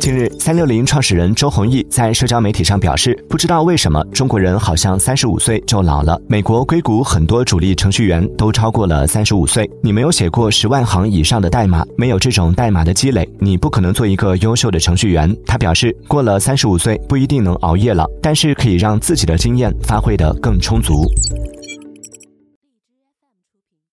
[0.00, 6.18] 近日三六零创始人周鸿祎在社交媒体上表示不知道为什么中国人好像三十五岁就老了。
[6.26, 9.68] 美国硅谷很多主力程序员都超过了三十五岁。
[9.82, 11.84] 你没有写过十万行以上的代码？
[11.96, 15.34] 没有这种代码的积累你不可能做一个优秀的程序员。
[15.46, 21.04] 他表示过了三十五岁不一定能熬夜了但是可以让自己的经验发挥得更充足。